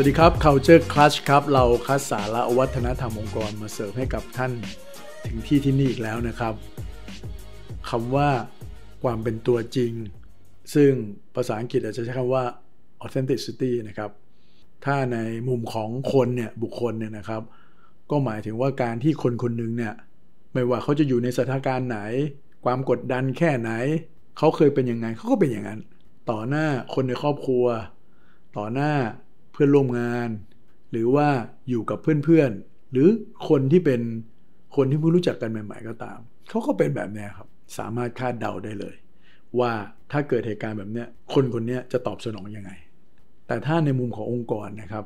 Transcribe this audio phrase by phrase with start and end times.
[0.00, 4.52] วัสดีครับ Culture Clash ครับ เราคัดสาระวัฒนธรรมองค์กรมาเสิร์ฟให้กับท่าน
[5.26, 6.54] ถึงที่ที่นี่อีกแล้วนะครับ
[7.90, 8.28] คำว่า
[9.02, 9.92] ความเป็นตัวจริง
[10.74, 10.92] ซึ่ง
[11.34, 12.44] ภาษาอังกฤษอาจจะใช้คำว่า
[13.04, 14.10] authenticity นะครับ
[14.84, 17.42] ถ้าในมุมของคนเนี่ยบุคคลเนี่ยนะครับ
[18.10, 19.94] ก็หมายถึงว่าการที่คนคนหนึ่งเนี่ย
[20.52, 21.98] ไม่ว่าเขาจะอยู่ในสถานการณ์ไหน
[22.64, 23.70] ความกดดันแค่ไหน
[24.38, 25.80] เขาเคยเป็นยังไงเขาก็เป็นอย่างนั้น
[26.30, 27.64] ต่อหน้าคนในครอบครัว
[28.58, 28.94] ต่อหน้า
[29.60, 30.28] พื่อนร่วมงาน
[30.90, 31.28] หรือว่า
[31.68, 33.08] อยู่กับเพื่อนๆ หรือ
[33.48, 34.00] คนที่เป็น
[34.76, 36.18] คนที่เพิ่งรู้จักกันใหม่ ๆ ก็ตาม
[36.48, 38.96] เขาก็เป็นแบบนี้ครับ สามารถคาดเดาได้เลย
[39.58, 39.72] ว่า
[40.12, 41.04] ถ้าเกิดเหตุการณ์แบบนี้
[41.34, 42.70] คนคนนี้จะตอบสนองยังไง
[43.46, 45.04] แต่ถ้าในมุมขององค์กรนะครับ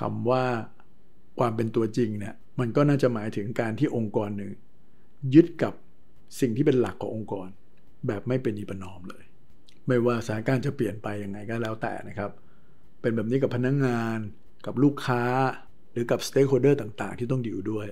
[0.00, 0.44] คำว่า
[1.38, 4.52] ความเป็นตัวจริงเนี่ยมันก็น่าจะหมายถึงการที่องค์กรหนึ่ง
[5.34, 5.74] ยึดกับ
[6.40, 7.48] สิ่งที่เป็นหลักขององค์กร
[8.06, 9.24] แบบไม่เป็นอิปนอมเลย
[9.86, 12.30] ไม่ว่าสถานการณ์จะเปลี่ยนไปยังไงก็แล้วแต่นะครับ
[13.00, 14.18] เป็นแบบนี้กับพนักงาน
[14.66, 15.22] กับลูกค้า
[15.92, 17.88] หรือกับ stakeholder ต่างๆ ที่ต้องดิวด้วย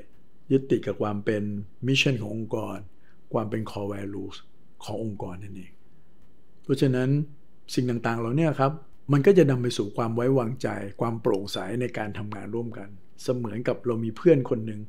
[0.51, 1.43] ยึดติดกับความเป็น
[1.87, 2.79] mission ขององค์กร
[3.33, 4.37] ความเป็น core values
[4.85, 5.73] ขององค์กรนั่นเอง
[6.63, 7.09] เพราะฉะนั้น
[7.75, 8.73] สิ่งต่างๆเหล่านี้ครับ
[9.13, 10.69] มันก็จะนำไปสู่ความไว้วางใจ
[11.01, 12.89] ความโปร่งใสในการทำงานร่วมกัน
[13.23, 14.81] เสมือนกับเรามีเพื่อนคนหนึ่ง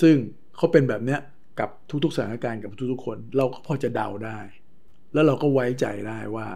[0.00, 0.16] ซึ่ง
[0.56, 1.20] เขาเป็นแบบเนี้ย
[1.60, 1.70] กับ
[2.04, 4.38] ทุกๆสถานการณ์กับทุกๆคน เราก็พอจะเดาได้
[5.12, 6.48] แล้วเราก็ไว้ใจได้ว่า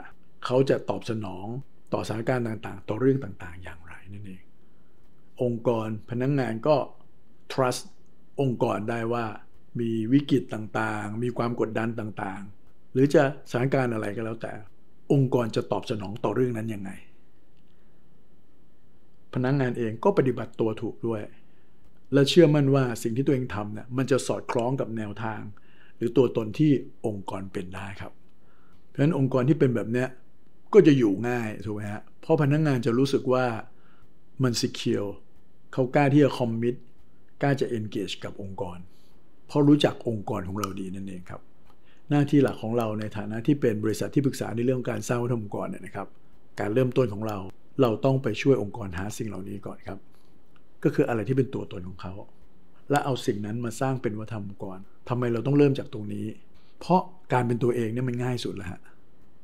[0.44, 1.46] เขาจะตอบสนอง
[1.92, 4.42] ต่อสถานการณ์ต่างๆ ต่อเรื่องต่างๆ อย่างไรนั่นเอง
[5.42, 6.76] องค์กรพนักงงานก็
[7.52, 7.82] trust
[8.40, 9.24] องค์กรได้ว่า
[9.80, 14.52] มีวิกฤตต่างๆ มีความกดดันต่างๆ หรือจะสถานการณ์อะไรก็แล้วแต่
[15.12, 16.90] องค์กรจะตอบสนองต่อเรื่องนั้นยังไง
[19.34, 21.20] พนักงงานเองก็ปฏิบัติตัวถูกด้วย
[22.12, 25.42] และเชื่อมั่นว่าสิ่งที่ตัวเองทำเนี่ยมันจะสอดคล้องกับแนวทาง
[25.96, 26.72] หรือตัวตนที่
[27.06, 28.12] องค์กรเป็นได้ครับ
[28.88, 30.08] เพราะฉะนั้นองค์กรที่เป็นแบบเนี้ย
[30.72, 33.46] ก็จะอยู่ง่ายถูกไหมฮะเพราะพนักงงานจะรู้สึกว่า
[34.42, 35.10] มัน secure
[35.72, 36.76] เขากล้าที่จะ commit
[37.42, 38.78] กล้าจะ engage กับองค์กร
[39.46, 41.40] เพราะรู้จักองค์กรของเราดีนั่นเองครับ
[42.10, 46.08] หน้าที่หลักของเราในฐานะที่เป็นบริษัทที่ปรึกษาในเรื่องการสร้างวัฒนธรรมองค์กรเนี่ยนะครับ
[46.60, 47.38] การเริ่มต้นของเรา
[47.82, 49.98] เราต้องไปช่วยองค์กรหาสิ่งเหล่านี้ก่อนครับ
[50.84, 52.14] ก็คืออะไรที่เป็นตัวตนของเขา
[52.90, 54.78] และเอาสิ่งนั้นมาสร้างเป็นวัฒนธรรมองค์กร
[55.08, 56.26] ทำไมเราต้องเริ่มจากตรงนี้
[56.80, 57.00] เพราะ
[57.32, 58.80] การเป็นตัวเองเนี่ยมันง่ายสุดแล้วฮะ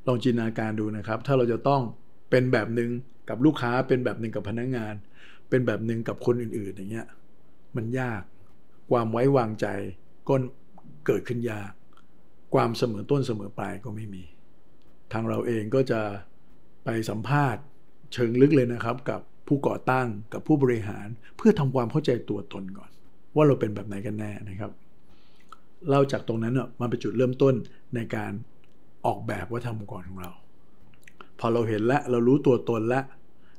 [0.06, 1.82] ลองจินตนาการดูนะครับ ถ้าเราจะต้อง
[2.30, 2.90] เป็นแบบหนึ่ง
[3.28, 4.94] กับลูกค้าเป็นแบบหนึ่งกับพนักงงาน
[5.48, 7.08] เป็นแบบหนึ่งกับคนอื่นๆ อย่างเงี้ย
[7.76, 8.22] มันยาก
[8.91, 9.66] ความไว้วางใจ
[10.28, 10.34] ก็
[11.06, 11.72] เกิดขึ้นยาก
[12.54, 14.22] ความเสมอต้นเสมอปลายก็ไม่มี
[15.12, 16.00] ทางเราเองก็จะ
[16.84, 17.62] ไปสัมภาษณ์
[18.12, 22.91] เชิงลึกเลยนะครับ กับผู้ก่อตั้งกับผู้บริหารเพื่อทำความเข้าใจตัวตนก่อน
[23.34, 24.70] ว่าเราเป็นแบบไหนกันแน่นะครับ
[25.91, 27.54] เราจากตรงนั้นอะมันเป็นจุดเริ่มต้น
[27.94, 28.32] ในการ
[29.06, 30.30] ออกแบบวัฒนธรรมองค์กรของเรา
[31.38, 33.04] พอเราเห็นแล้วเรารู้ตัวตนแล้ว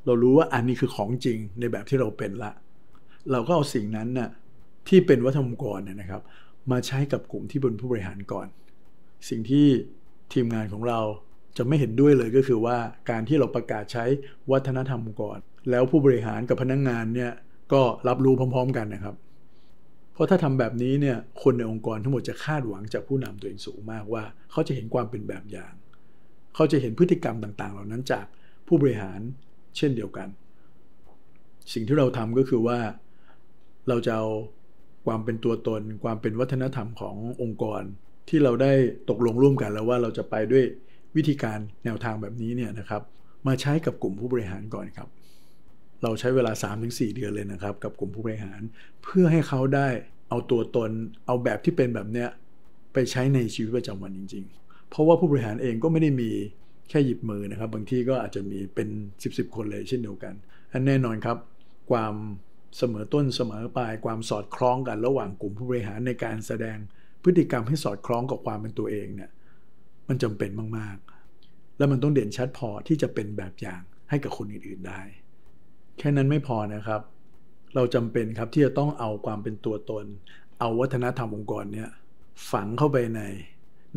[0.06, 2.52] เรารู้ว่าอันนี้คือของจริงในแบบที่เราเป็นละ
[3.32, 4.30] เราก็เอาสิ่งนั้นน่ะ
[4.88, 6.22] ที่เป็นวัฒนธรรมองค์กรเนี่ยนะครับ
[6.72, 8.48] มาใช้กับกลุ่มที่เป็นผู้บริหารก่อน
[9.30, 9.68] สิ่งที่
[10.34, 11.00] ทีมงานของเรา
[11.58, 12.78] จะไม่เห็นด้วยเลยก็คือว่า
[13.10, 14.06] การที่เราประกาศใช้
[14.52, 15.38] วัฒนธรรมองค์กร
[15.70, 17.32] แล้วผู้บริหารกับพนักงงานเนี่ย
[17.74, 19.16] ก็รับรู้พร้อม ๆ กันนะครับ
[20.14, 25.74] เพราะถ้าทำแบบนี้เนี่ยคนในองค์กรทั้งหมดจะคาดหวังจากผู้นำตัวเองสูงมากว่า เขาจะเห็นความเป็นแบบอย่าง
[26.56, 28.26] เขาจะเห็นพฤติกรรมต่าง ๆ เหล่านั้นจาก
[28.68, 29.20] ผู้บริหาร
[29.78, 30.28] เช่นเดียวกัน
[31.74, 32.80] สิ่งที่เราทำก็คือว่า
[33.90, 34.28] เราจะเอา
[35.06, 37.82] ความเป็นตัวตน ความเป็นวัฒนธรรมขององค์กร
[38.30, 38.74] ที่เราได้
[39.10, 40.66] ตกลงร่วมกันแล้วว่าเราจะไปด้วย
[41.16, 43.02] วิธีการแนวทางแบบนี้เนี่ยนะครับ
[43.48, 45.08] มาใช้กับกลุ่มผู้บริหารก่อนครับ
[46.04, 46.52] เราใช้เวลา
[46.84, 48.62] 3-4 เดือนเลยนะครับ กับกลุ่มผู้บริหาร
[49.04, 49.88] เพื่อให้เขาได้
[50.30, 50.92] เอาตัวตน
[51.26, 52.30] เอาแบบที่เป็นแบบเนี้ย
[52.94, 56.32] ไปใช้ในชีวิตประจำวันจริง ๆ เพราะว่าผู้บริหารเองก็ไม่ได้มี
[56.90, 58.90] แค่หยิบมือนะครับ บางที่ก็อาจจะมีเป็น
[59.22, 60.34] 10บๆคนเลยเช่นเดียวกัน
[60.72, 61.38] อันแน่นอนครับ
[61.92, 62.14] ความ
[62.78, 66.78] เสมอต้นเสมอปลายความสอดคล้องกันระหว่างกลุ่มผู้บริหารในการแสดง
[67.24, 69.32] พฤติกรรมให้สอดคล้องกับความเป็นตัวเองเนี่ย
[70.08, 75.02] มันจำเป็นมากๆ แล้วมันต้องเด่นชัดพอที่จะเป็นแบบอย่างให้กับคนอื่นๆได้
[75.98, 77.02] แค่นั้นไม่พอนะครับ
[77.76, 80.06] เราจำเป็นครับที่จะต้องเอาความเป็นตัวตน
[80.60, 81.90] เอาวัฒนธรรมองค์กรเนี่ย
[82.52, 83.22] ฝังเข้าไปใน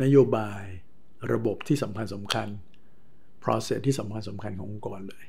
[0.03, 0.63] นโยบาย
[1.33, 2.47] ระบบที่สำคัญสำคัญ
[3.43, 5.25] process ที่สำคัญสำคัญขององค์กรเลย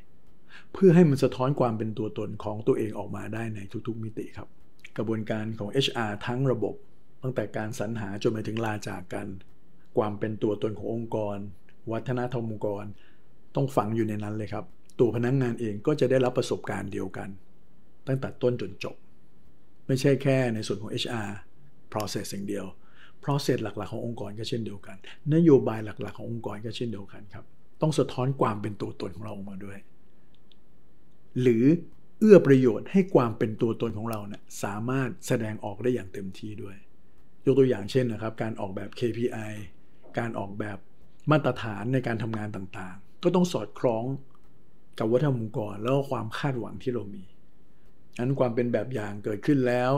[0.72, 4.48] เพื่อให้มันสะท้อนความเป็นตัวตนของตัวเองออกมาได้ในทุกๆมิติครับ
[4.96, 6.74] กระบวนการของ HR ทั้งระบบ
[7.22, 9.26] ตั้งแต่การสรรหาจนไปถึงลาจากกัน
[9.98, 11.36] ความเป็นตัวตนขององค์กร
[11.92, 12.84] วัฒนธรรมองค์กร
[13.54, 14.64] ต้องฝังอยู่ในนั้นเลยครับ
[15.00, 17.28] ตัวพนักงงานเองก็จะได้รับประสบการณ์เดียวกัน
[18.06, 18.96] ตั้งแต่ต้นจนจบ
[19.86, 21.28] ไม่ใช่แค่ในส่วนของ HR
[21.92, 22.66] process อย่างเดียว
[23.24, 24.96] process หลักๆ ขององค์กรก็เช่นเดียวกัน
[25.34, 27.44] นโยบายหลักๆ ขององค์กรก็เช่นเดียวกันครับ
[27.82, 29.78] ต้องสะท้อนความเป็นตัวตนของเราออกมาด้วย
[31.40, 31.64] หรือ
[32.18, 36.76] เอื้อประโยชน์ให้ความเป็นตัวตนของเราเนี่ยสามารถแสดงออกได้อย่างเต็มที่ด้วย
[37.46, 39.52] ยกตัวอย่างเช่นนะครับ การออกแบบ KPI
[40.18, 40.78] การออกแบบ
[41.30, 44.04] มาตรฐานในการทำงานต่างๆ ก็ต้องสอดคล้อง
[44.98, 47.24] กับวัฒนธรรมองค์กรแล้วก็ความคาดหวังที่เรามี
[48.18, 49.92] นั้นความเป็นแบบอย่างเกิดขึ้นแล้ว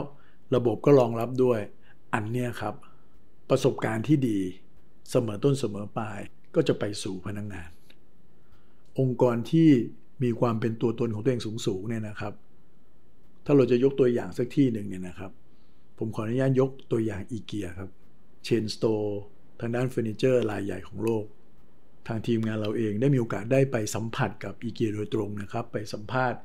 [0.55, 1.59] ระบบก็รองรับด้วย
[2.13, 2.75] อันเนี้ยครับ
[3.49, 4.39] ประสบการณ์ที่ดี
[5.09, 6.19] เสมอต้นเสมอปลาย
[6.55, 7.69] ก็จะไปสู่พนักงงาน
[8.99, 9.69] องค์กรที่
[10.23, 12.33] มีความเป็นตัวตนของตัวเองสูงๆเนี่ยนะครับ
[13.45, 15.31] ถ้าเราจะยกตัวอย่างสักที่หนึ่งเนี่ยนะครับ
[15.97, 17.89] ผมขออนุญาตยกตัวอย่างอีเกียครับ
[18.43, 19.19] เชนสโตร์
[19.59, 21.25] ทางด้านเฟอร์นิเจอร์รายใหญ่ของโลก
[22.07, 26.39] ทางทีมงานเราเองได้มีโอกาสได้ไปสัมผัสกับอีเกียโดยตรงนะครับ ไปสัมภาษณ์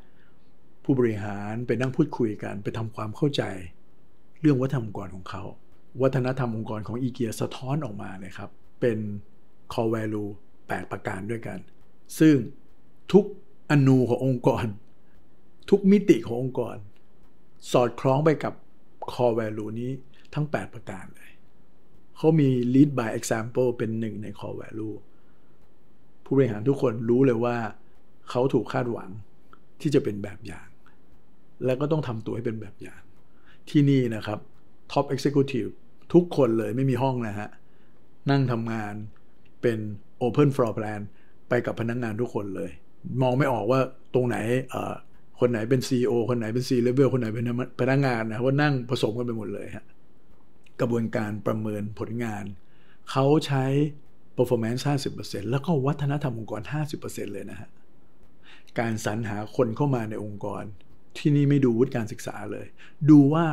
[0.85, 3.43] ผู้บริหารไปนั่งพูดคุยกัน ไปทำความเข้าใจ
[4.41, 5.45] เรื่องวัฒนธรรมองค์กรของเขา
[6.03, 8.51] วัฒนธรรมองค์กรของอีเกียสะท้อนออกมาเลยครับ
[8.81, 8.99] เป็น
[9.73, 10.31] core value
[10.61, 11.59] 8 ประการด้วยกัน
[12.19, 12.37] ซึ่ง
[13.13, 13.25] ทุก
[13.71, 14.67] อนูขององค์กร
[15.71, 16.77] ทุกมิติขององค์กร
[17.73, 18.55] สอดคล้องไปกับ
[19.13, 19.91] core value นี้
[20.35, 21.31] ทั้ง 8 ประการเลย
[22.17, 24.97] เขามี lead by example เป็นหนึ่งใน core value
[26.27, 27.57] ผู้บริหารทุกคนรู้เลยว่า
[28.31, 29.11] เขาถูกคาดหวัง
[29.81, 30.69] ที่จะเป็นแบบอย่าง
[31.65, 33.01] แล้วก็ต้องทำตัวให้เป็นแบบอย่าง
[33.71, 34.39] ที่นี่นะครับ
[34.93, 35.71] top executive
[36.13, 37.49] ทุกคนเลยไม่มีห้องนะฮะ
[38.31, 38.95] นั่งทำงาน
[39.63, 39.79] เป็น
[40.27, 41.01] open floor plan
[41.49, 42.71] ไปกับพนักงงานทุกคนเลย
[43.23, 43.81] มองไม่ออกว่า
[44.15, 44.37] ตรงไหน
[45.41, 47.45] คนไหนเป็น CEO คนไหนเป็น C level คนไหนเป็น
[47.81, 49.87] พนักงงานนะว่านั่งผสมกันไปหมดเลยฮะ
[50.81, 52.45] กระบวนการประเมินผลงาน
[53.11, 53.65] เขาใช้
[54.37, 54.83] performance
[55.17, 56.63] 50%แล้วก็วัฒนธรรมองค์กร
[56.99, 57.71] 50%เลยนะฮะ
[58.79, 60.63] การสรรหาคนเข้ามาในองค์กร
[61.19, 62.67] ที่นี่ไม่ดูวุฒิการศึกษาเลย
[63.11, 63.47] ดูว่า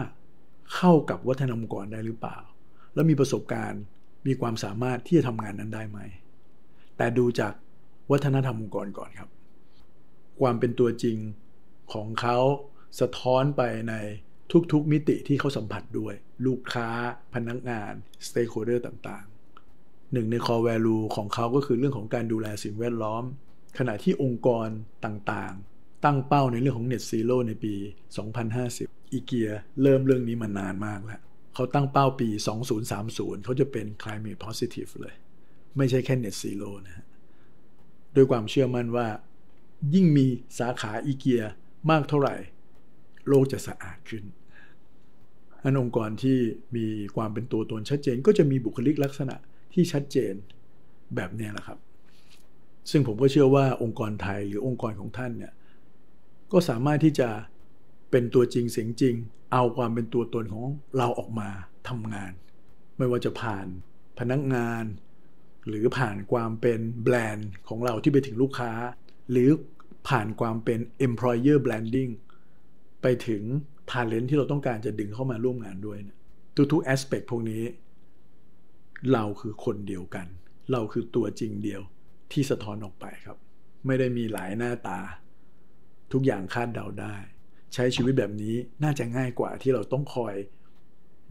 [0.76, 2.38] เข้ากับวัฒนธรรมองค์กรได้หรือเปล่า
[2.94, 3.82] แล้วมีประสบการณ์
[4.28, 6.00] มีความสามารถที่จะทำงานนั้นได้ไหม
[6.98, 7.54] แต่ดูจาก
[8.12, 9.30] วัฒนธรรมองค์กรก่อนครับ
[10.42, 11.18] ความเป็นตัวจริง
[11.94, 12.38] ของเขา
[13.00, 13.94] สะท้อนไปใน
[14.72, 16.14] ทุกๆมิติที่เขาสัมผัสด้วย
[16.46, 16.90] ลูกค้า
[17.34, 17.94] พนักงาน
[18.26, 19.33] สเต็กโฮเดอร์ต่างๆ
[20.14, 23.24] หนึ่งใน core value ของเขาก็คือเรื่องของการดูแลสิ่งแวดล้อม
[23.78, 24.68] ขณะที่องค์กร
[25.06, 27.74] ต่างๆ ตั้งเป้าในเรื่องของ Net Zero ในปี
[28.44, 29.50] 2050 อีเกีย
[29.82, 31.22] เริ่มเรื่องนี้มานานมากแล้ว
[31.54, 32.30] เขาตั้งเป้าปี
[32.88, 35.16] 2030 เขาจะเป็น climate positive เลย
[35.78, 37.06] ไม่ใช่แค่ net zero นะฮะ
[38.16, 39.08] ด้วยความเชื่อมั่นว่า
[39.94, 40.26] ยิ่งมี
[40.60, 41.44] สาขาอีเกีย
[41.90, 42.36] มากเท่าไหร่
[43.28, 44.24] โลกจะสะอาดขึ้น
[45.64, 46.38] อันองค์กรที่
[46.76, 49.36] มีความเป็นตัวตนชัดเจนก็จะมีบุคลิกลักษณะ
[49.74, 50.34] ที่ชัดเจน
[51.16, 51.80] แบบนี้แหละครับ
[52.92, 55.54] ซึ่งผมก็เชื่อว่าองค์กรไทยหรือองค์กรของท่านเนี่ย
[56.52, 57.30] ก็สามารถที่จะ
[58.12, 59.16] เป็นตัวจริงเสียงจริง
[59.54, 60.66] เอาความเป็นตัวตนของ
[60.98, 61.50] เราออกมา
[61.90, 62.32] ทำงาน
[62.98, 63.68] ไม่ว่าจะผ่าน
[64.20, 64.84] พนักงาน
[65.68, 68.72] หรือผ่านความเป็นแบรนด์ของเราที่ไปถึงลูกค้า
[69.32, 69.50] หรือ
[70.08, 72.12] ผ่านความเป็น employer branding
[73.02, 73.42] ไปถึง
[73.92, 76.18] talent ที่เราต้องการจะดึงเข้ามาร่วมงานด้วยนะ
[76.72, 77.64] ทุกๆ aspect พวกนี้
[79.12, 80.28] เราคือคนเดียวกัน
[80.72, 81.82] เราคือตัวจริงเดียว
[82.32, 83.38] ที่สะท้อนออกไปครับ
[83.86, 85.00] ไม่ได้มีหลายหน้าตา
[86.12, 87.16] ทุกอย่างคาดเดาได้
[87.74, 90.36] ใช้ชีวิตแบบนี้น่าจะง่ายกว่าที่เราต้องคอย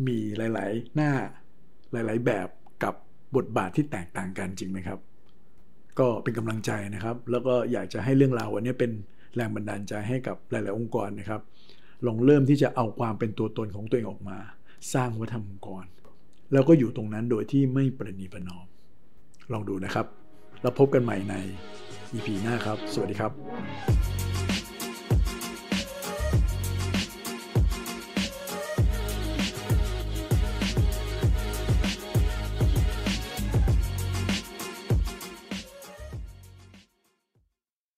[0.07, 1.12] มีหลาย ๆ หน้า
[1.93, 2.49] หลาย ๆ แบบ
[2.85, 2.95] กับ
[3.37, 4.99] บทบาทที่แตกต่างกันจริงไหมครับ
[5.99, 8.93] ก็เป็นกำลังใจนะครับ แล้วก็อยากจะให้เรื่องราววันนี้เป็น
[9.37, 11.43] แรงบันดาลใจให้กับหลาย ๆ องค์กรนะครับ
[12.07, 14.38] ลองเริ่มที่จะเอาความเป็นตัวตนของตัวเองออกมา
[14.95, 15.85] สร้างวัฒนธรรมองค์กร
[16.53, 18.67] แล้วก็อยู่ตรงนั้นโดยที่ไม่ประนีประนอม
[19.53, 20.07] ลองดูนะครับ
[20.63, 21.35] แล้วพบกันใหม่ใน
[22.13, 23.92] EP หน้าครับ สวัสดีครับ